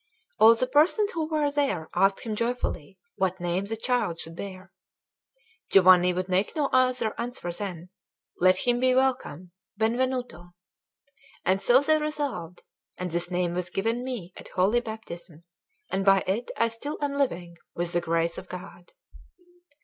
All 0.39 0.55
the 0.55 0.65
persons 0.65 1.11
who 1.11 1.27
were 1.29 1.51
there 1.51 1.87
asked 1.93 2.21
him 2.21 2.35
joyfully 2.35 2.97
what 3.17 3.39
name 3.39 3.65
the 3.65 3.75
child 3.77 4.19
should 4.19 4.35
bear. 4.35 4.73
Giovanni 5.69 6.11
would 6.11 6.27
make 6.27 6.55
no 6.55 6.69
other 6.73 7.13
answer 7.19 7.51
than 7.51 7.89
"Let 8.39 8.57
him 8.67 8.79
be 8.79 8.95
Welcome 8.95 9.51
Benvenuto;" 9.77 10.55
and 11.45 11.61
so 11.61 11.81
they 11.81 11.99
resolved, 11.99 12.63
and 12.97 13.11
this 13.11 13.29
name 13.29 13.53
was 13.53 13.69
given 13.69 14.03
me 14.03 14.33
at 14.37 14.47
Holy 14.47 14.79
Baptism, 14.79 15.43
and 15.91 16.03
by 16.03 16.23
it 16.25 16.49
I 16.57 16.67
still 16.69 16.97
am 16.99 17.13
living 17.13 17.57
with 17.75 17.93
the 17.93 18.01
grace 18.01 18.39
of 18.39 18.49
God. 18.49 18.93